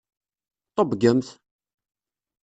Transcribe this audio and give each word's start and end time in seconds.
Ṭebbgemt! 0.75 1.27